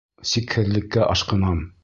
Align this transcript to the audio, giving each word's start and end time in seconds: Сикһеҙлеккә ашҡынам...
Сикһеҙлеккә 0.29 1.05
ашҡынам... 1.17 1.63